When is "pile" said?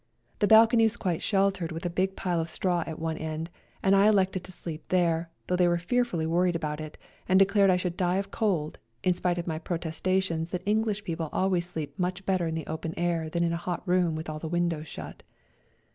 2.15-2.39